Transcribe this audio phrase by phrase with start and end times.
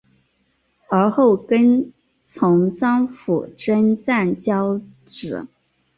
[0.89, 1.93] 此后跟
[2.23, 5.45] 从张辅征战交址。